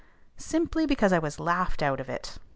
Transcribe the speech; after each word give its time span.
Simply 0.39 0.87
because 0.87 1.13
I 1.13 1.19
was 1.19 1.39
laughed 1.39 1.83
out 1.83 1.99
of 1.99 2.09
it. 2.09 2.39